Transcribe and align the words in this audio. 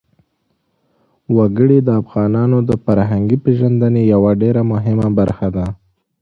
وګړي 1.37 1.79
د 1.83 1.89
افغانانو 2.01 2.57
د 2.69 2.71
فرهنګي 2.83 3.37
پیژندنې 3.45 4.01
یوه 4.13 4.31
ډېره 4.41 4.61
مهمه 4.71 5.07
برخه 5.19 5.47
ده. 5.55 5.65